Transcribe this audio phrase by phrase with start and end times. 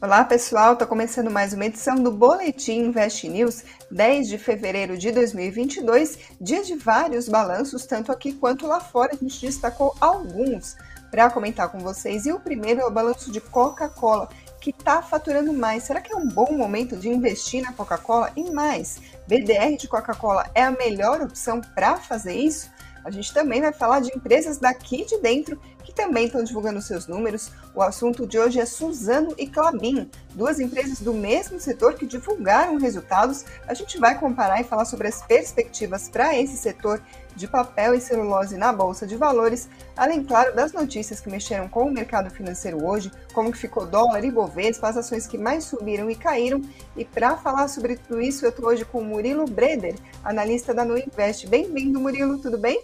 [0.00, 5.10] Olá pessoal, está começando mais uma edição do Boletim Invest News, 10 de fevereiro de
[5.10, 9.10] 2022, dia de vários balanços, tanto aqui quanto lá fora.
[9.12, 10.76] A gente destacou alguns
[11.10, 12.26] para comentar com vocês.
[12.26, 14.28] E o primeiro é o balanço de Coca-Cola,
[14.60, 15.82] que está faturando mais.
[15.82, 18.30] Será que é um bom momento de investir na Coca-Cola?
[18.36, 22.70] E mais, BDR de Coca-Cola é a melhor opção para fazer isso?
[23.04, 27.06] A gente também vai falar de empresas daqui de dentro que também estão divulgando seus
[27.06, 27.50] números.
[27.74, 32.76] O assunto de hoje é Suzano e Clabin, duas empresas do mesmo setor que divulgaram
[32.76, 33.44] resultados.
[33.66, 37.02] A gente vai comparar e falar sobre as perspectivas para esse setor
[37.38, 41.84] de papel e celulose na bolsa de valores, além claro das notícias que mexeram com
[41.84, 46.10] o mercado financeiro hoje, como que ficou dólar e bovespa, as ações que mais subiram
[46.10, 46.60] e caíram.
[46.96, 50.84] E para falar sobre tudo isso, eu estou hoje com o Murilo Breder, analista da
[50.84, 51.46] Nuinvest.
[51.46, 52.82] Bem-vindo, Murilo, tudo bem?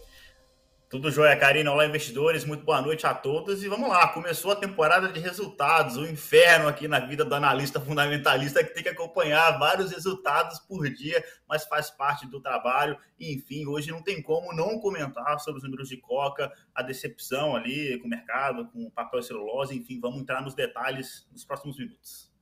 [0.94, 1.72] Tudo jóia, Karina.
[1.72, 2.44] Olá, investidores.
[2.44, 3.64] Muito boa noite a todos.
[3.64, 7.80] E vamos lá, começou a temporada de resultados, o inferno aqui na vida do analista
[7.80, 12.96] fundamentalista que tem que acompanhar vários resultados por dia, mas faz parte do trabalho.
[13.18, 17.98] Enfim, hoje não tem como não comentar sobre os números de Coca, a decepção ali
[17.98, 19.76] com o mercado, com o papel celulose.
[19.76, 22.32] Enfim, vamos entrar nos detalhes nos próximos minutos.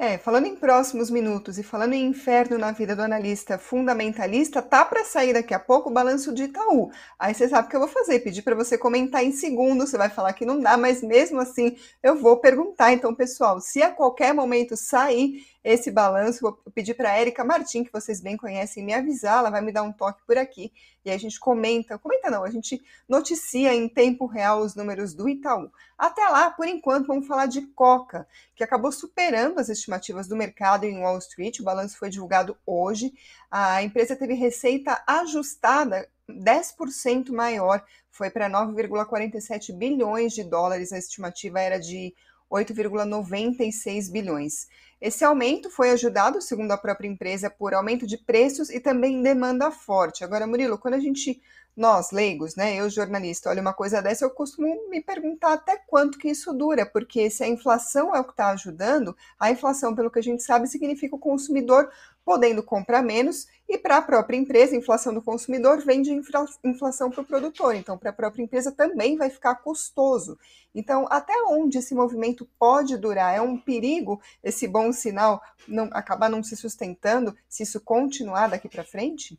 [0.00, 4.84] É, falando em próximos minutos e falando em inferno na vida do analista fundamentalista, tá
[4.84, 6.92] para sair daqui a pouco o balanço de Itaú.
[7.18, 9.98] Aí você sabe o que eu vou fazer, pedir para você comentar em segundo, você
[9.98, 12.92] vai falar que não dá, mas mesmo assim eu vou perguntar.
[12.92, 16.40] Então, pessoal, se a qualquer momento sair esse balanço.
[16.40, 19.72] Vou pedir para a Érica Martim, que vocês bem conhecem, me avisar, ela vai me
[19.72, 20.72] dar um toque por aqui.
[21.04, 25.28] E a gente comenta, comenta não, a gente noticia em tempo real os números do
[25.28, 25.70] Itaú.
[25.96, 29.87] Até lá, por enquanto, vamos falar de Coca, que acabou superando as estimativas
[30.28, 31.60] do mercado em Wall Street.
[31.60, 33.12] O balanço foi divulgado hoje.
[33.50, 40.92] A empresa teve receita ajustada 10% maior, foi para 9,47 bilhões de dólares.
[40.92, 42.14] A estimativa era de
[42.50, 44.68] 8,96 bilhões.
[45.00, 49.70] Esse aumento foi ajudado, segundo a própria empresa, por aumento de preços e também demanda
[49.70, 50.24] forte.
[50.24, 51.40] Agora, Murilo, quando a gente,
[51.78, 56.18] nós leigos, né, eu jornalista, olha uma coisa dessa, eu costumo me perguntar até quanto
[56.18, 60.10] que isso dura, porque se a inflação é o que está ajudando, a inflação, pelo
[60.10, 61.88] que a gente sabe, significa o consumidor
[62.24, 67.10] podendo comprar menos, e para a própria empresa, a inflação do consumidor vem de inflação
[67.10, 70.36] para o produtor, então para a própria empresa também vai ficar custoso.
[70.74, 73.34] Então, até onde esse movimento pode durar?
[73.34, 78.68] É um perigo esse bom sinal não acabar não se sustentando se isso continuar daqui
[78.68, 79.38] para frente?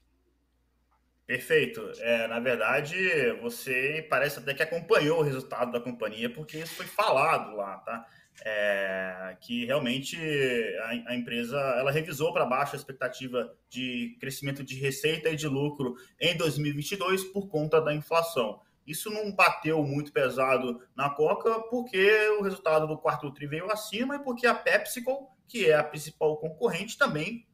[1.29, 1.91] Perfeito.
[1.99, 2.97] É, na verdade,
[3.39, 8.03] você parece até que acompanhou o resultado da companhia, porque isso foi falado lá, tá?
[8.43, 10.17] é, que realmente
[10.81, 15.47] a, a, empresa ela revisou para baixo a expectativa de crescimento de receita e de
[15.47, 18.59] lucro em 2022 por conta da inflação.
[18.87, 24.15] Isso não bateu muito pesado na Coca porque o resultado do quarto tri veio acima
[24.15, 27.45] e porque a PepsiCo, que é a principal concorrente, também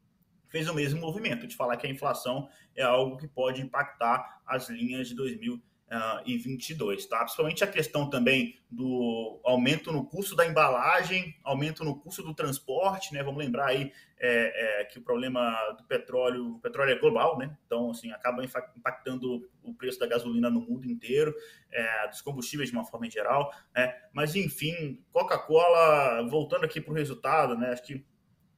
[0.48, 4.70] fez o mesmo movimento de falar que a inflação é algo que pode impactar as
[4.70, 7.20] linhas de 2022 uh, e 22, tá?
[7.20, 13.14] Principalmente a questão também do aumento no custo da embalagem, aumento no custo do transporte,
[13.14, 13.24] né?
[13.24, 17.56] Vamos lembrar aí é, é, que o problema do petróleo, o petróleo é global, né?
[17.66, 21.34] Então, assim, acaba impactando o preço da gasolina no mundo inteiro,
[21.72, 23.96] é, dos combustíveis de uma forma geral, né?
[24.14, 27.70] Mas, enfim, Coca-Cola, voltando aqui para o resultado, né?
[27.72, 28.06] Acho que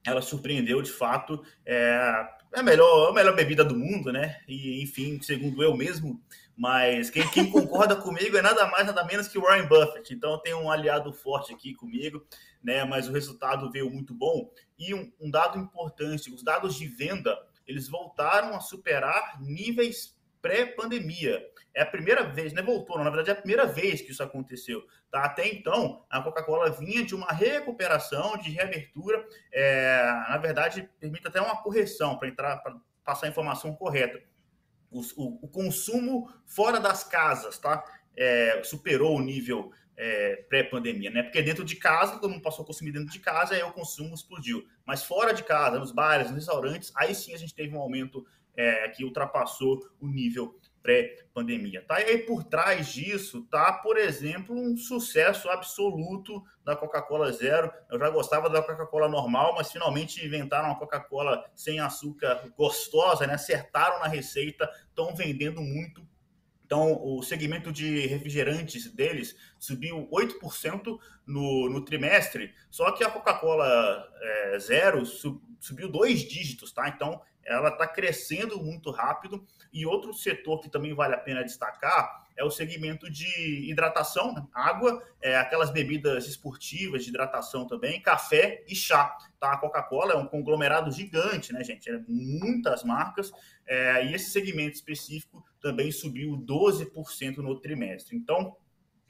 [0.06, 1.42] ela surpreendeu de fato.
[1.64, 4.40] É, é a melhor, a melhor bebida do mundo, né?
[4.48, 6.22] E, enfim, segundo eu mesmo,
[6.56, 10.14] mas quem, quem concorda comigo é nada mais, nada menos que o Warren Buffett.
[10.14, 12.24] Então eu tenho um aliado forte aqui comigo,
[12.62, 12.84] né?
[12.84, 14.50] Mas o resultado veio muito bom.
[14.78, 21.44] E um, um dado importante: os dados de venda eles voltaram a superar níveis pré-pandemia.
[21.74, 22.62] É a primeira vez, né?
[22.62, 24.82] Voltou, não, na verdade é a primeira vez que isso aconteceu.
[25.10, 25.24] Tá?
[25.24, 29.24] Até então, a Coca-Cola vinha de uma recuperação, de reabertura.
[29.52, 34.20] É, na verdade, permite até uma correção para entrar, para passar a informação correta
[34.90, 37.84] o, o, o consumo fora das casas, tá?
[38.16, 41.22] É, superou o nível é, pré-pandemia, né?
[41.22, 44.14] Porque dentro de casa, todo mundo passou a consumir dentro de casa, aí o consumo
[44.14, 44.66] explodiu.
[44.84, 48.26] Mas fora de casa, nos bares, nos restaurantes, aí sim a gente teve um aumento
[48.56, 50.58] é, que ultrapassou o nível
[50.88, 51.84] pré-pandemia.
[51.86, 52.00] Tá?
[52.00, 57.70] E aí por trás disso tá, por exemplo, um sucesso absoluto da Coca-Cola Zero.
[57.90, 63.34] Eu já gostava da Coca-Cola normal, mas finalmente inventaram uma Coca-Cola sem açúcar gostosa, né?
[63.34, 66.08] acertaram na receita, estão vendendo muito.
[66.64, 74.06] Então, o segmento de refrigerantes deles subiu 8% no, no trimestre, só que a Coca-Cola
[74.20, 76.88] é, Zero sub, subiu dois dígitos, tá?
[76.88, 79.44] Então, ela está crescendo muito rápido.
[79.72, 84.46] E outro setor que também vale a pena destacar é o segmento de hidratação, né?
[84.54, 89.16] água, é, aquelas bebidas esportivas de hidratação também, café e chá.
[89.40, 89.52] Tá?
[89.52, 91.90] A Coca-Cola é um conglomerado gigante, né, gente?
[91.90, 93.32] É muitas marcas,
[93.66, 98.16] é, e esse segmento específico também subiu 12% no trimestre.
[98.16, 98.56] Então,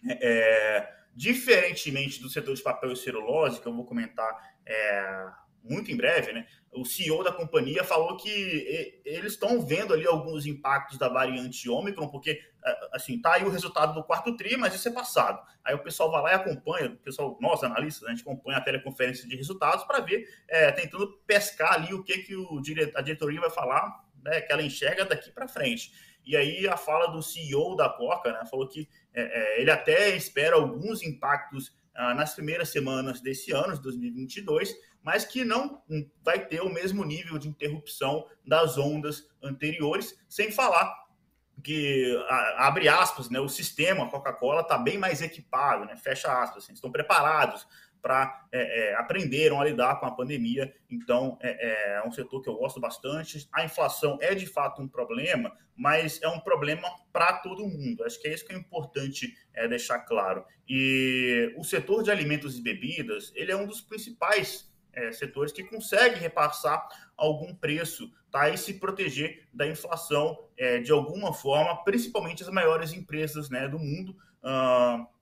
[0.09, 5.27] é, diferentemente do setor de papel e celulose, que eu vou comentar é,
[5.63, 6.47] muito em breve, né?
[6.73, 12.09] O CEO da companhia falou que eles estão vendo ali alguns impactos da variante Ômicron,
[12.09, 12.41] porque
[12.93, 15.41] assim, tá aí o resultado do quarto tri, mas isso é passado.
[15.65, 18.61] Aí o pessoal vai lá e acompanha, o pessoal, nós analistas, a gente acompanha a
[18.61, 22.59] teleconferência de resultados para ver, é, tentando pescar ali o que, que o
[22.95, 25.93] a diretoria vai falar, né, que ela enxerga daqui para frente.
[26.25, 30.15] E aí a fala do CEO da Coca, né, falou que é, é, ele até
[30.15, 34.73] espera alguns impactos ah, nas primeiras semanas desse ano, de 2022,
[35.03, 35.83] mas que não
[36.23, 40.95] vai ter o mesmo nível de interrupção das ondas anteriores, sem falar
[41.63, 42.17] que,
[42.57, 46.93] abre aspas, né, o sistema Coca-Cola está bem mais equipado, né, fecha aspas, assim, estão
[46.93, 47.67] preparados
[48.09, 50.75] para é, é, aprenderam a lidar com a pandemia.
[50.89, 53.47] Então, é, é, um setor que eu gosto bastante.
[53.53, 58.03] A inflação é de fato um problema, mas é um problema para todo mundo.
[58.05, 60.43] Acho que é isso que é importante é, deixar claro.
[60.67, 65.63] E o setor de alimentos e bebidas, ele é um dos principais é, setores que
[65.63, 68.49] consegue repassar algum preço tá?
[68.49, 73.79] e se proteger da inflação é, de alguma forma, principalmente as maiores empresas né, do
[73.79, 74.17] mundo.
[74.43, 75.18] Uh,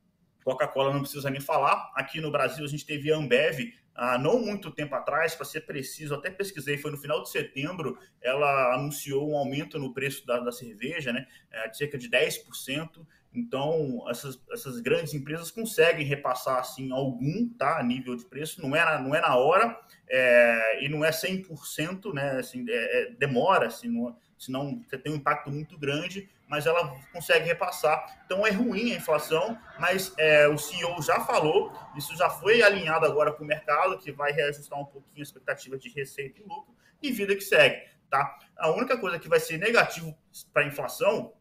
[0.47, 1.91] Coca-Cola não precisa nem falar.
[1.93, 5.63] Aqui no Brasil a gente teve a Ambev há não muito tempo atrás, para ser
[5.63, 10.39] preciso, até pesquisei, foi no final de setembro, ela anunciou um aumento no preço da,
[10.39, 13.05] da cerveja, né, é, de cerca de 10%.
[13.35, 18.85] Então, essas, essas grandes empresas conseguem repassar assim algum tá, nível de preço, não é
[18.85, 19.77] na, não é na hora
[20.09, 25.13] é, e não é 100%, né, assim, é, é, demora, assim, não, senão você tem
[25.13, 28.23] um impacto muito grande, mas ela consegue repassar.
[28.25, 33.07] Então é ruim a inflação, mas é, o CEO já falou, isso já foi alinhado
[33.07, 36.75] agora com o mercado, que vai reajustar um pouquinho a expectativa de receita e lucro,
[37.03, 37.89] e vida que segue.
[38.09, 38.39] Tá?
[38.57, 40.17] A única coisa que vai ser negativo
[40.53, 41.33] para a inflação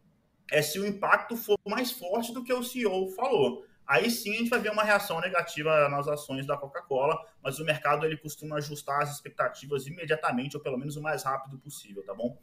[0.52, 3.66] é se o impacto for mais forte do que o CEO falou.
[3.88, 7.66] Aí sim a gente vai ver uma reação negativa nas ações da Coca-Cola, mas o
[7.66, 12.14] mercado ele costuma ajustar as expectativas imediatamente, ou pelo menos o mais rápido possível, tá
[12.14, 12.36] bom?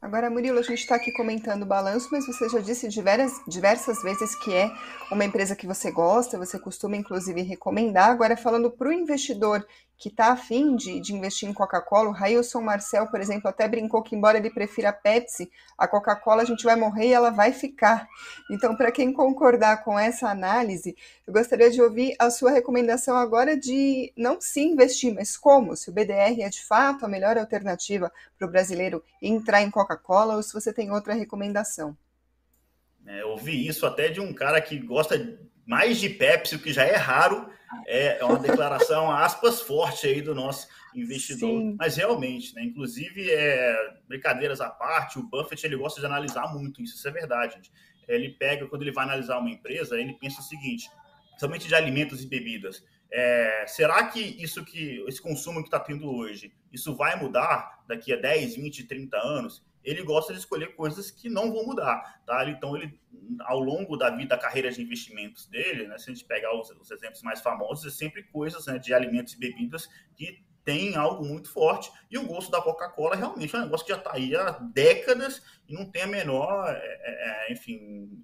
[0.00, 4.00] Agora, Murilo, a gente está aqui comentando o balanço, mas você já disse diversas, diversas
[4.00, 4.70] vezes que é
[5.10, 8.10] uma empresa que você gosta, você costuma inclusive recomendar.
[8.10, 9.66] Agora, falando para o investidor
[9.98, 12.08] que está afim de, de investir em Coca-Cola.
[12.08, 16.42] O Railson Marcel, por exemplo, até brincou que, embora ele prefira a Pepsi, a Coca-Cola
[16.42, 18.08] a gente vai morrer e ela vai ficar.
[18.48, 20.96] Então, para quem concordar com essa análise,
[21.26, 25.76] eu gostaria de ouvir a sua recomendação agora de não se investir, mas como?
[25.76, 30.36] Se o BDR é de fato a melhor alternativa para o brasileiro entrar em Coca-Cola
[30.36, 31.96] ou se você tem outra recomendação.
[33.04, 35.18] É, eu ouvi isso até de um cara que gosta
[35.68, 37.46] mais de Pepsi, o que já é raro
[37.86, 41.60] é, é uma declaração, aspas, forte aí do nosso investidor.
[41.60, 41.76] Sim.
[41.78, 42.62] Mas realmente, né?
[42.62, 43.76] Inclusive, é,
[44.08, 47.56] brincadeiras à parte, o Buffett ele gosta de analisar muito isso, isso é verdade.
[47.56, 47.70] Gente.
[48.08, 50.90] Ele pega, quando ele vai analisar uma empresa, ele pensa o seguinte:
[51.38, 52.82] somente de alimentos e bebidas.
[53.12, 58.12] É, será que isso que esse consumo que está tendo hoje, isso vai mudar daqui
[58.12, 59.62] a 10, 20, 30 anos?
[59.88, 62.48] Ele gosta de escolher coisas que não vão mudar, tá?
[62.48, 63.00] Então, ele,
[63.40, 66.70] ao longo da vida, da carreira de investimentos dele, né, se a gente pegar os,
[66.70, 71.24] os exemplos mais famosos, é sempre coisas né, de alimentos e bebidas que tem algo
[71.24, 71.90] muito forte.
[72.10, 75.42] E o gosto da Coca-Cola realmente é um negócio que já está aí há décadas
[75.66, 78.22] e não tem a menor, é, é, é enfim,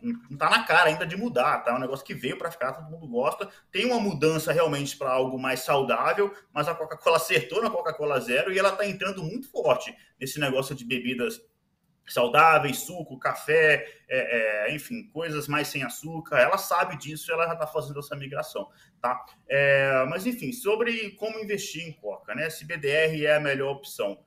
[0.00, 1.70] não tá na cara ainda de mudar, tá?
[1.70, 3.48] É um negócio que veio para ficar, todo mundo gosta.
[3.70, 8.52] Tem uma mudança realmente para algo mais saudável, mas a Coca-Cola acertou na Coca-Cola Zero
[8.52, 11.40] e ela tá entrando muito forte nesse negócio de bebidas
[12.08, 16.38] saudáveis, suco, café, é, é, enfim, coisas mais sem açúcar.
[16.38, 18.68] Ela sabe disso, ela já está fazendo essa migração,
[19.00, 19.24] tá?
[19.48, 22.48] É, mas enfim, sobre como investir em Coca, né?
[22.48, 24.18] Se BDR é a melhor opção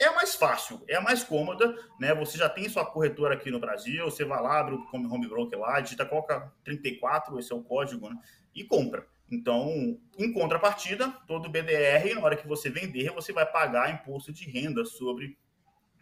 [0.00, 2.14] é mais fácil, é mais cômoda, né?
[2.14, 5.58] Você já tem sua corretora aqui no Brasil, você vai lá, abre o home broker
[5.58, 8.16] lá, digita Coca 34, esse é o código, né?
[8.54, 9.06] E compra.
[9.30, 14.48] Então, em contrapartida, todo BDR, na hora que você vender, você vai pagar imposto de
[14.48, 15.36] renda sobre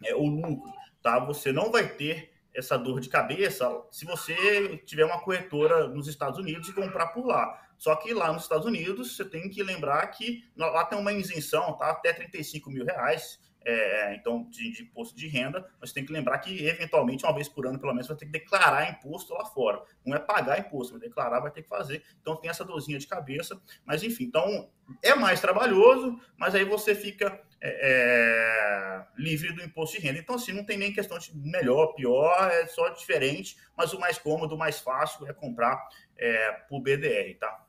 [0.03, 0.71] é, o lucro,
[1.01, 1.19] tá?
[1.19, 6.39] Você não vai ter essa dor de cabeça se você tiver uma corretora nos Estados
[6.39, 7.61] Unidos e comprar por lá.
[7.77, 11.73] Só que lá nos Estados Unidos, você tem que lembrar que lá tem uma isenção,
[11.77, 11.91] tá?
[11.91, 16.37] Até 35 mil reais é, então, de, de, imposto de renda, mas tem que lembrar
[16.37, 19.81] que, eventualmente, uma vez por ano, pelo menos, vai ter que declarar imposto lá fora.
[20.05, 22.03] Não é pagar imposto, vai declarar, vai ter que fazer.
[22.21, 23.59] Então, tem essa dorzinha de cabeça.
[23.83, 24.69] Mas, enfim, então,
[25.01, 30.19] é mais trabalhoso, mas aí você fica é, é, livre do imposto de renda.
[30.19, 34.19] Então, assim, não tem nem questão de melhor, pior, é só diferente, mas o mais
[34.19, 37.64] cômodo, o mais fácil é comprar é, por BDR, tá?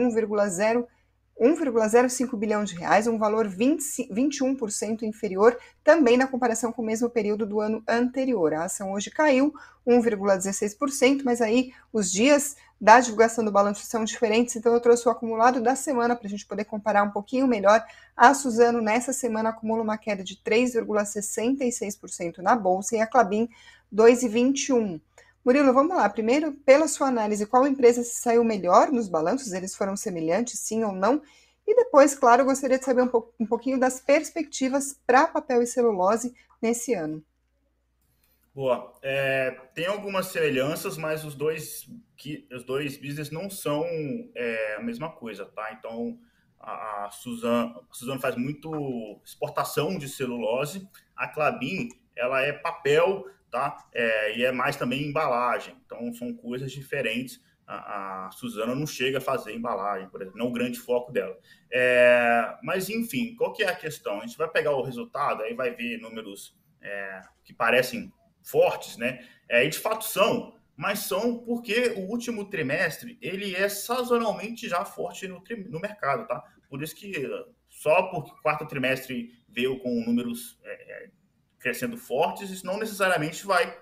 [1.40, 7.10] 1,05 bilhão de reais, um valor 20, 21% inferior também na comparação com o mesmo
[7.10, 8.54] período do ano anterior.
[8.54, 9.52] A ação hoje caiu
[9.86, 15.10] 1,16%, mas aí os dias da divulgação do balanço são diferentes, então eu trouxe o
[15.10, 17.84] acumulado da semana para a gente poder comparar um pouquinho melhor.
[18.16, 23.48] A Suzano nessa semana acumula uma queda de 3,66% na bolsa e a Clabin
[23.94, 25.00] 2,21.
[25.44, 26.08] Murilo, vamos lá.
[26.08, 29.52] Primeiro, pela sua análise, qual empresa se saiu melhor nos balanços?
[29.52, 31.20] Eles foram semelhantes, sim ou não?
[31.66, 35.66] E depois, claro, gostaria de saber um, pouco, um pouquinho das perspectivas para papel e
[35.66, 37.24] celulose nesse ano.
[38.54, 38.92] Boa.
[39.02, 43.84] É, tem algumas semelhanças, mas os dois, que, os dois business não são
[44.34, 45.72] é, a mesma coisa, tá?
[45.72, 46.18] Então,
[46.60, 53.26] a, a Suzano, a Suzano faz muito exportação de celulose, a Clabin ela é papel,
[53.52, 53.86] tá?
[53.92, 55.76] É, e é mais também embalagem.
[55.84, 57.40] Então são coisas diferentes.
[57.64, 61.12] A, a Suzano não chega a fazer embalagem, por exemplo, não é o grande foco
[61.12, 61.38] dela.
[61.70, 64.20] É, mas enfim, qual que é a questão?
[64.20, 69.24] A gente vai pegar o resultado, aí vai ver números é, que parecem fortes, né?
[69.48, 74.84] É, e de fato são, mas são porque o último trimestre ele é sazonalmente já
[74.84, 76.42] forte no, no mercado, tá?
[76.68, 77.12] Por isso que
[77.68, 81.10] só porque o quarto trimestre veio com números é, é,
[81.62, 83.78] crescendo fortes, isso não necessariamente vai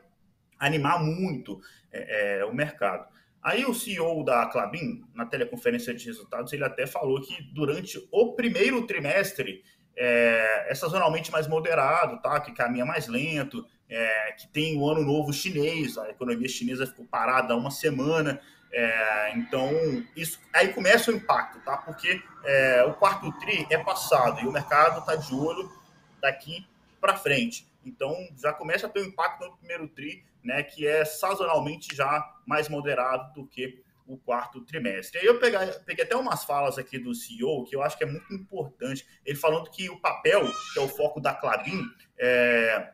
[0.58, 1.60] animar muito
[1.90, 3.08] é, é o mercado.
[3.42, 8.34] Aí o CEO da Clabin, na teleconferência de resultados, ele até falou que durante o
[8.34, 9.64] primeiro trimestre
[9.96, 12.38] é, é sazonalmente mais moderado, tá?
[12.40, 17.06] Que caminha mais lento, é, que tem o ano novo chinês, a economia chinesa ficou
[17.06, 18.40] parada uma semana.
[18.72, 19.70] É, então,
[20.14, 21.78] isso aí começa o impacto, tá?
[21.78, 25.70] Porque é, o quarto TRI é passado e o mercado está de olho
[26.20, 26.66] daqui
[27.00, 27.70] para frente.
[27.84, 30.62] Então, já começa a ter um impacto no primeiro TRI, né?
[30.62, 35.20] Que é sazonalmente já mais moderado do que o quarto trimestre.
[35.20, 38.06] Aí eu peguei, peguei até umas falas aqui do CEO que eu acho que é
[38.06, 39.06] muito importante.
[39.24, 40.42] Ele falando que o papel,
[40.72, 41.80] que é o foco da Clabin,
[42.18, 42.92] é,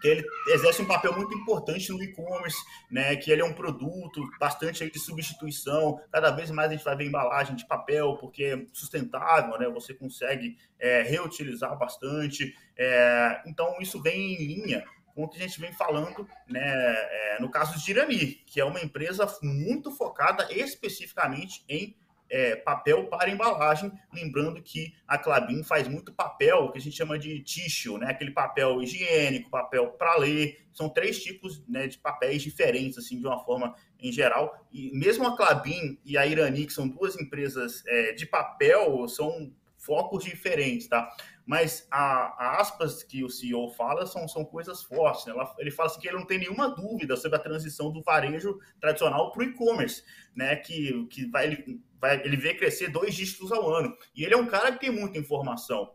[0.00, 2.58] que ele exerce um papel muito importante no e-commerce,
[2.90, 3.16] né?
[3.16, 6.00] Que ele é um produto bastante de substituição.
[6.10, 9.68] Cada vez mais a gente vai ver embalagem de papel porque é sustentável, né?
[9.68, 12.54] Você consegue é, reutilizar bastante.
[12.76, 16.62] É, então isso vem em linha com o que a gente vem falando, né?
[16.64, 21.94] É, no caso de Irani, que é uma empresa muito focada especificamente em
[22.30, 27.18] é, papel para embalagem, lembrando que a Clabin faz muito papel que a gente chama
[27.18, 28.06] de tissue, né?
[28.10, 33.26] Aquele papel higiênico, papel para ler, são três tipos né, de papéis diferentes, assim, de
[33.26, 34.66] uma forma em geral.
[34.72, 39.52] E mesmo a Clabin e a Irani, que são duas empresas é, de papel, são
[39.76, 41.10] focos diferentes, tá?
[41.50, 41.98] Mas a,
[42.38, 45.26] a, aspas que o CEO fala são, são coisas fortes.
[45.26, 45.34] Né?
[45.58, 49.32] Ele fala assim que ele não tem nenhuma dúvida sobre a transição do varejo tradicional
[49.32, 50.54] para o e-commerce, né?
[50.54, 53.92] Que, que vai, ele, vai, ele vê crescer dois dígitos ao ano.
[54.14, 55.92] E ele é um cara que tem muita informação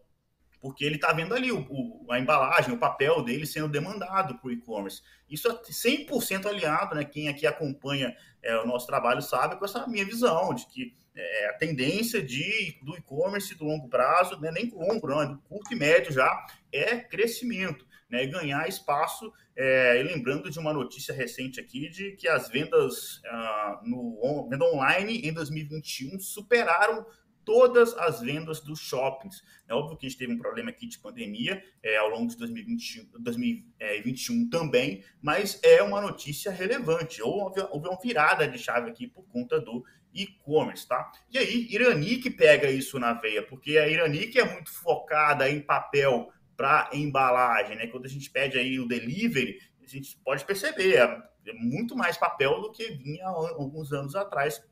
[0.59, 4.49] porque ele está vendo ali o, o, a embalagem, o papel dele sendo demandado para
[4.49, 5.01] o e-commerce.
[5.29, 7.05] Isso é 100% alinhado, né?
[7.05, 11.49] Quem aqui acompanha é, o nosso trabalho sabe com essa minha visão de que é,
[11.49, 15.75] a tendência de, do e-commerce do longo prazo, né, nem longo, não, é curto e
[15.75, 19.31] médio já, é crescimento, né, ganhar espaço.
[19.55, 24.65] É, e lembrando de uma notícia recente aqui de que as vendas ah, no venda
[24.65, 27.05] online em 2021 superaram
[27.45, 29.43] todas as vendas dos shoppings.
[29.69, 32.37] É óbvio que a gente teve um problema aqui de pandemia é, ao longo de
[32.37, 37.21] 2021, 2021 também, mas é uma notícia relevante.
[37.21, 41.11] Houve, houve uma virada de chave aqui por conta do e-commerce, tá?
[41.29, 45.49] E aí, Irani que pega isso na veia, porque a Irani que é muito focada
[45.49, 47.87] em papel para embalagem, né?
[47.87, 52.61] Quando a gente pede aí o delivery, a gente pode perceber, é muito mais papel
[52.61, 54.63] do que vinha alguns anos atrás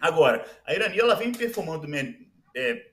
[0.00, 1.86] Agora, a Irani ela vem performando
[2.56, 2.86] é,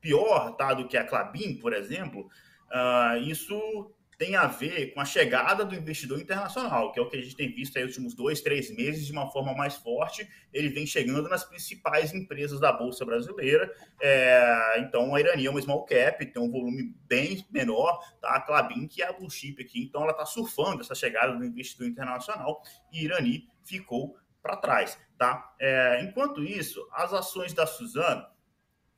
[0.00, 2.26] pior tá, do que a Clabin, por exemplo.
[2.72, 7.16] Uh, isso tem a ver com a chegada do investidor internacional, que é o que
[7.16, 10.28] a gente tem visto aí nos últimos dois, três meses de uma forma mais forte.
[10.52, 13.70] Ele vem chegando nas principais empresas da Bolsa Brasileira.
[14.00, 18.36] É, então, a Irani é uma small cap, tem um volume bem menor, tá?
[18.36, 21.44] A Clabin, que é a blue chip aqui, então ela está surfando essa chegada do
[21.44, 25.54] investidor internacional e Irani ficou para trás, tá?
[25.58, 28.26] É, enquanto isso, as ações da Suzano,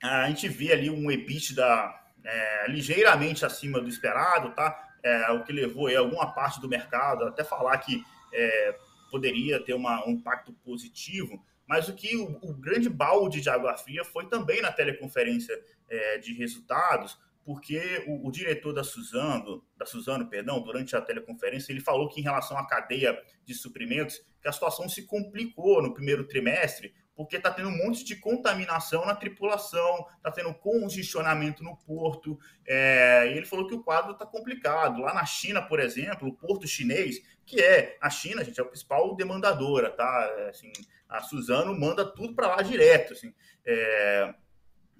[0.02, 4.85] a gente vê ali um EBITDA é, ligeiramente acima do esperado, tá?
[5.06, 8.76] É, o que levou aí alguma parte do mercado até falar que é,
[9.08, 13.76] poderia ter uma, um impacto positivo, mas o que o, o, grande balde de água
[13.76, 15.56] fria foi também na teleconferência
[15.88, 21.70] é, de resultados, porque o, o, diretor da Suzano, da Suzano, perdão, durante a teleconferência,
[21.70, 25.94] ele falou que em relação à cadeia de suprimentos, que a situação se complicou no
[25.94, 31.74] primeiro trimestre, porque está tendo um monte de contaminação na tripulação, está tendo congestionamento no
[31.74, 32.38] porto.
[32.66, 35.00] É, e ele falou que o quadro está complicado.
[35.00, 38.66] Lá na China, por exemplo, o porto chinês, que é a China, gente, é a
[38.66, 40.30] principal demandadora, tá?
[40.36, 40.70] É, assim,
[41.08, 43.14] a Suzano manda tudo para lá direto.
[43.14, 43.32] Assim,
[43.64, 44.34] é,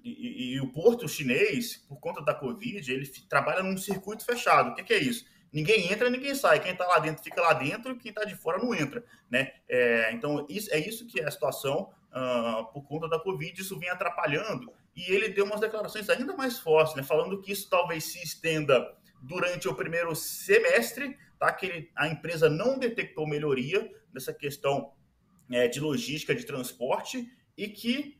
[0.03, 4.71] e, e, o porto chinês, por conta da Covid, ele trabalha num circuito fechado.
[4.71, 5.25] O que, que é isso?
[5.51, 6.59] Ninguém entra, ninguém sai.
[6.59, 9.03] Quem está lá dentro fica lá dentro, quem está de fora não entra.
[9.29, 9.51] Né?
[9.67, 13.61] É, então, isso, é isso que é a situação uh, por conta da Covid.
[13.61, 14.71] Isso vem atrapalhando.
[14.95, 17.03] E ele deu umas declarações ainda mais fortes, né?
[17.03, 21.51] falando que isso talvez se estenda durante o primeiro semestre, tá?
[21.51, 24.91] que ele, a empresa não detectou melhoria nessa questão
[25.51, 28.17] é, de logística de transporte e que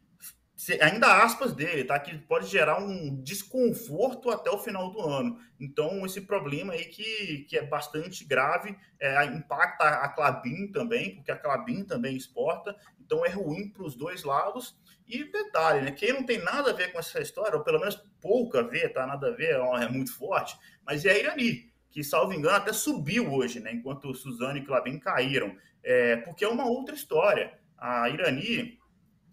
[0.82, 2.00] ainda aspas dele, tá?
[2.00, 5.40] Que pode gerar um desconforto até o final do ano.
[5.60, 11.32] Então, esse problema aí que, que é bastante grave, é, impacta a Clabin também, porque
[11.32, 14.76] a Clabin também exporta, então é ruim para os dois lados.
[15.08, 15.92] E detalhe, né?
[15.92, 18.92] Quem não tem nada a ver com essa história, ou pelo menos pouco a ver,
[18.92, 19.06] tá?
[19.06, 22.74] Nada a ver, é, é muito forte, mas é a Irani, que, salvo engano, até
[22.74, 23.72] subiu hoje, né?
[23.72, 25.56] Enquanto Suzano e Clabin caíram.
[25.84, 27.58] É, porque é uma outra história.
[27.78, 28.78] A Irani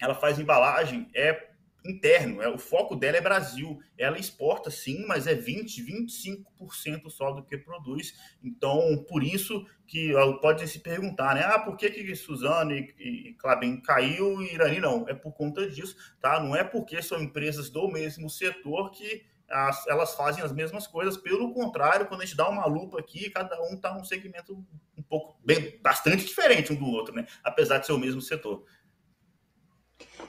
[0.00, 1.54] ela faz embalagem, é
[1.84, 3.78] interno, é, o foco dela é Brasil.
[3.98, 8.14] Ela exporta sim, mas é 20, 25% só do que produz.
[8.42, 11.42] Então, por isso que pode se perguntar, né?
[11.44, 15.06] Ah, por que, que Suzano e, e Clabin caiu e Irani não?
[15.08, 16.40] É por conta disso, tá?
[16.40, 21.18] Não é porque são empresas do mesmo setor que as, elas fazem as mesmas coisas.
[21.18, 24.64] Pelo contrário, quando a gente dá uma lupa aqui, cada um está num segmento
[24.96, 27.26] um pouco, bem, bastante diferente um do outro, né?
[27.42, 28.64] Apesar de ser o mesmo setor.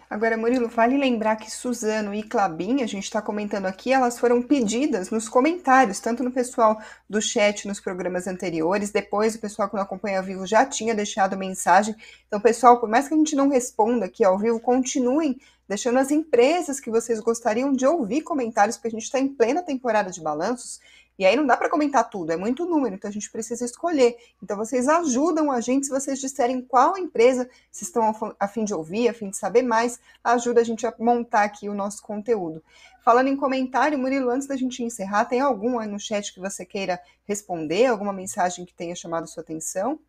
[0.09, 4.41] Agora, Murilo, vale lembrar que Suzano e Clabin, a gente está comentando aqui, elas foram
[4.41, 9.75] pedidas nos comentários, tanto no pessoal do chat nos programas anteriores, depois o pessoal que
[9.75, 11.95] não acompanha ao vivo já tinha deixado mensagem.
[12.27, 16.11] Então, pessoal, por mais que a gente não responda aqui ao vivo, continuem deixando as
[16.11, 20.21] empresas que vocês gostariam de ouvir comentários, porque a gente está em plena temporada de
[20.21, 20.79] balanços
[21.17, 24.17] e aí não dá para comentar tudo, é muito número, então a gente precisa escolher.
[24.41, 28.73] Então vocês ajudam a gente se vocês disserem qual empresa vocês estão a fim de
[28.73, 32.63] ouvir, a fim de saber mais, ajuda a gente a montar aqui o nosso conteúdo.
[33.04, 36.65] Falando em comentário, Murilo, antes da gente encerrar, tem algum aí no chat que você
[36.65, 39.99] queira responder, alguma mensagem que tenha chamado sua atenção?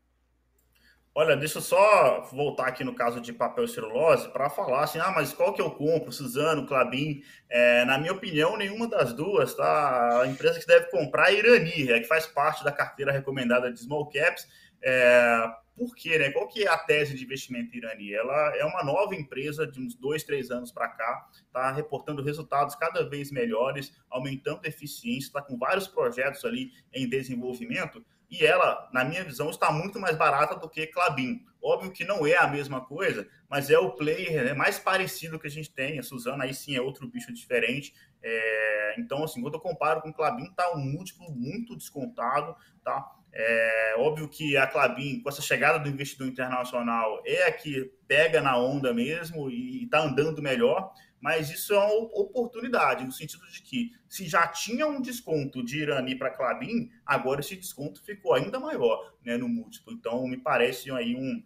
[1.19, 4.99] Olha, deixa eu só voltar aqui no caso de papel e celulose para falar assim,
[4.99, 7.23] ah, mas qual que eu compro, Suzano, Clabin?
[7.49, 10.21] É, na minha opinião, nenhuma das duas, tá?
[10.21, 13.81] A empresa que deve comprar é Irani, é que faz parte da carteira recomendada de
[13.81, 14.47] Small Caps.
[14.83, 15.39] É,
[15.75, 16.31] por quê, né?
[16.33, 18.13] Qual que é a tese de investimento Irani?
[18.13, 22.75] Ela é uma nova empresa de uns dois, três anos para cá, está reportando resultados
[22.75, 28.89] cada vez melhores, aumentando a eficiência, está com vários projetos ali em desenvolvimento, e ela,
[28.93, 31.45] na minha visão, está muito mais barata do que Clabin.
[31.63, 35.47] Óbvio que não é a mesma coisa, mas é o player né, mais parecido que
[35.47, 35.99] a gente tem.
[35.99, 37.95] A Suzana aí sim é outro bicho diferente.
[38.23, 43.05] É, então, assim, quando eu comparo com Clabin, está um múltiplo muito descontado, tá?
[43.33, 48.41] É óbvio que a Clabin, com essa chegada do investidor internacional, é a que pega
[48.41, 53.63] na onda mesmo e está andando melhor mas isso é uma oportunidade, no sentido de
[53.63, 58.61] que se já tinha um desconto de Irani para Clabin, agora esse desconto ficou ainda
[58.61, 59.93] maior né, no múltiplo.
[59.93, 61.43] Então, me parece aí um,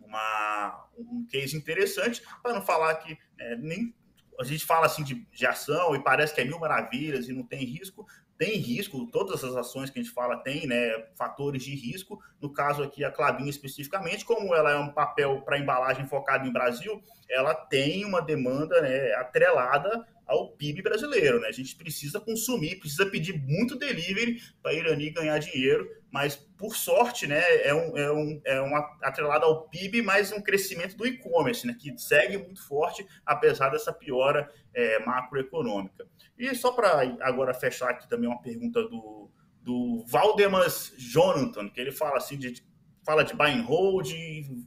[0.00, 3.94] uma, um case interessante, para não falar que é, nem
[4.40, 7.42] a gente fala assim de, de ação e parece que é mil maravilhas e não
[7.42, 8.06] tem risco,
[8.38, 12.22] tem risco, todas as ações que a gente fala tem né, fatores de risco.
[12.40, 16.52] No caso aqui, a Clabin especificamente, como ela é um papel para embalagem focado em
[16.52, 21.40] Brasil, ela tem uma demanda né, atrelada ao PIB brasileiro.
[21.40, 21.48] Né?
[21.48, 26.74] A gente precisa consumir, precisa pedir muito delivery para a Irani ganhar dinheiro, mas por
[26.74, 31.06] sorte né, é, um, é, um, é uma atrelada ao PIB, mas um crescimento do
[31.06, 36.06] e-commerce, né, que segue muito forte, apesar dessa piora é, macroeconômica.
[36.38, 39.30] E só para agora fechar aqui também uma pergunta do,
[39.62, 42.66] do Valdemas Jonathan, que ele fala assim de
[43.04, 44.12] fala de buy and hold,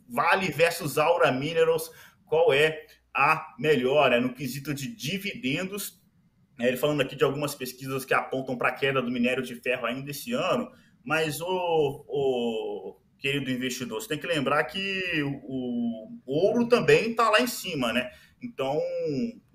[0.10, 1.92] Vale versus Aura Minerals,
[2.26, 6.02] qual é a melhor né, no quesito de dividendos.
[6.60, 9.56] É, ele falando aqui de algumas pesquisas que apontam para a queda do minério de
[9.56, 10.72] ferro ainda esse ano,
[11.04, 17.30] mas o, o querido investidor, você tem que lembrar que o, o ouro também está
[17.30, 18.12] lá em cima, né?
[18.42, 18.80] Então,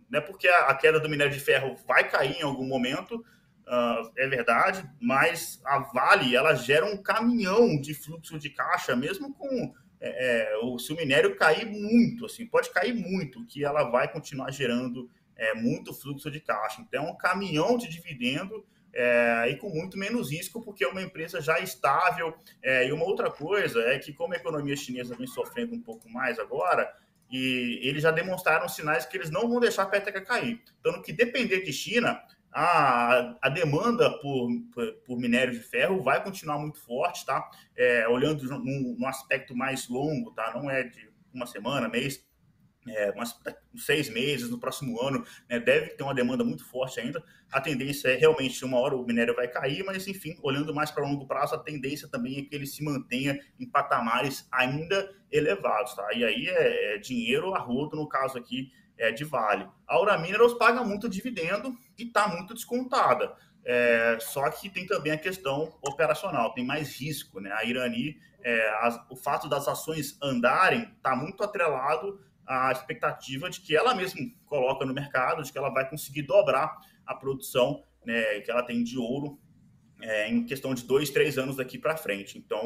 [0.09, 3.16] não é porque a, a, queda do minério de ferro vai cair em algum momento,
[3.16, 9.35] uh, é verdade, mas a Vale ela gera um caminhão de fluxo de caixa, mesmo
[9.35, 13.85] com é, é, o, se o minério cair muito, assim, pode cair muito, que ela
[13.90, 16.80] vai continuar gerando é, muito fluxo de caixa.
[16.82, 18.64] Então, é um caminhão de dividendo
[18.98, 22.35] é, e com muito menos risco, porque é uma empresa já estável.
[22.62, 26.09] É, e uma outra coisa é que, como a economia chinesa vem sofrendo um pouco
[26.09, 26.90] mais agora,
[27.30, 30.62] e eles já demonstraram sinais que eles não vão deixar a peteca cair.
[30.80, 32.18] Então, no que depender de China,
[32.50, 37.46] a, a demanda por, por, por, minério de ferro vai continuar muito forte, tá?
[37.76, 40.54] É, olhando num, aspecto mais longo, tá?
[40.54, 42.25] Não é de uma semana, mês,
[42.88, 43.38] é, umas,
[43.77, 47.22] seis meses, no próximo ano, né, deve ter uma demanda muito forte ainda.
[47.51, 51.05] A tendência é realmente uma hora o minério vai cair, mas enfim, olhando mais para
[51.05, 56.09] longo prazo, a tendência também é que ele se mantenha em patamares ainda elevados, tá?
[56.14, 59.68] E aí é, é dinheiro a rodo, no caso aqui é, de Vale.
[59.87, 63.35] A Aura Minerals paga muito dividendo e está muito descontada.
[63.64, 67.40] É, só que tem também a questão operacional, tem mais risco.
[67.40, 67.51] Né?
[67.53, 73.61] A Irani, é, as, o fato das ações andarem está muito atrelado a expectativa de
[73.61, 78.40] que ela mesma coloca no mercado, de que ela vai conseguir dobrar a produção né,
[78.40, 79.38] que ela tem de ouro
[80.00, 82.38] é, em questão de dois, três anos daqui para frente.
[82.38, 82.62] Então,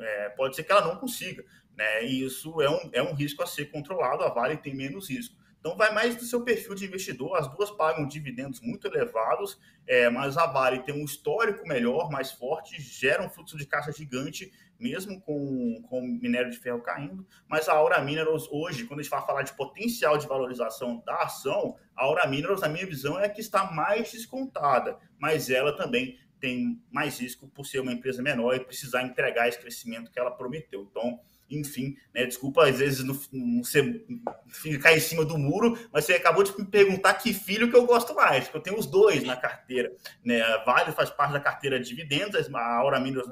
[0.00, 1.44] é, pode ser que ela não consiga,
[1.76, 2.04] né?
[2.04, 4.24] E isso é um, é um risco a ser controlado.
[4.24, 5.36] A Vale tem menos risco.
[5.64, 7.38] Então, vai mais do seu perfil de investidor.
[7.38, 12.30] As duas pagam dividendos muito elevados, é, mas a Vale tem um histórico melhor, mais
[12.30, 17.26] forte, gera um fluxo de caixa gigante, mesmo com, com minério de ferro caindo.
[17.48, 21.22] Mas a Aura Minerals, hoje, quando a gente vai falar de potencial de valorização da
[21.22, 25.74] ação, a Aura Minerals, na minha visão, é a que está mais descontada, mas ela
[25.74, 30.18] também tem mais risco por ser uma empresa menor e precisar entregar esse crescimento que
[30.18, 30.82] ela prometeu.
[30.82, 31.18] Então,
[31.50, 34.06] enfim, né, desculpa às vezes não, não ser,
[34.48, 37.86] ficar em cima do muro, mas você acabou de me perguntar que filho que eu
[37.86, 39.92] gosto mais, porque eu tenho os dois na carteira.
[40.24, 40.40] Né?
[40.40, 43.30] A Vale faz parte da carteira de dividendos, a Aura Minerals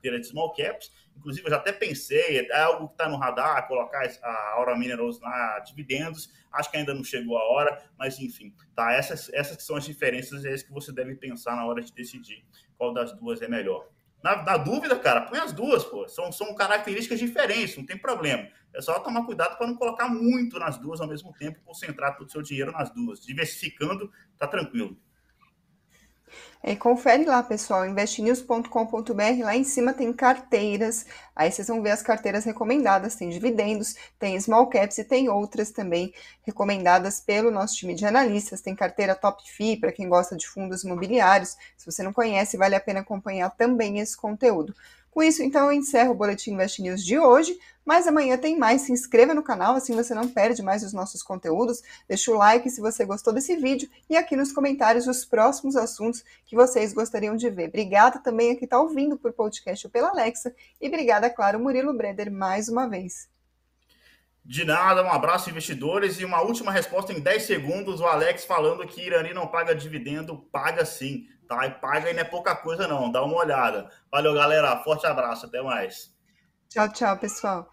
[0.00, 0.90] carteira de small caps.
[1.16, 5.20] Inclusive, eu já até pensei, é algo que está no radar, colocar a Aura Minerals
[5.20, 6.32] na dividendos.
[6.50, 8.92] Acho que ainda não chegou a hora, mas enfim, tá?
[8.92, 12.44] Essas, essas são as diferenças, é isso que você deve pensar na hora de decidir
[12.78, 13.86] qual das duas é melhor.
[14.22, 16.06] Na, na, dúvida, cara, põe as duas, pô.
[16.08, 18.48] São, são características diferentes, não tem problema.
[18.74, 22.28] É só tomar cuidado para não colocar muito nas duas ao mesmo tempo, concentrar todo
[22.28, 23.20] o seu dinheiro nas duas.
[23.20, 24.96] Diversificando, tá tranquilo.
[26.62, 32.02] É, confere lá, pessoal, investnews.com.br, lá em cima tem carteiras, aí vocês vão ver as
[32.02, 36.12] carteiras recomendadas, tem dividendos, tem small caps e tem outras também
[36.42, 40.84] recomendadas pelo nosso time de analistas, tem carteira top fee para quem gosta de fundos
[40.84, 44.74] imobiliários, se você não conhece, vale a pena acompanhar também esse conteúdo.
[45.10, 48.82] Com isso, então, eu encerro o Boletim Invest News de hoje, mas amanhã tem mais.
[48.82, 51.82] Se inscreva no canal, assim você não perde mais os nossos conteúdos.
[52.08, 56.24] Deixa o like se você gostou desse vídeo e aqui nos comentários os próximos assuntos
[56.46, 57.68] que vocês gostariam de ver.
[57.68, 61.92] Obrigada também a quem está ouvindo por podcast ou pela Alexa e obrigada, claro, Murilo
[61.92, 63.28] Breder, mais uma vez.
[64.44, 66.20] De nada, um abraço, investidores.
[66.20, 70.38] E uma última resposta em 10 segundos: o Alex falando que Irani não paga dividendo,
[70.50, 71.66] paga sim tá?
[71.66, 73.10] E paga e não é pouca coisa, não.
[73.10, 73.90] Dá uma olhada.
[74.10, 74.76] Valeu, galera.
[74.84, 75.46] Forte abraço.
[75.46, 76.14] Até mais.
[76.68, 77.68] Tchau, tchau, pessoal.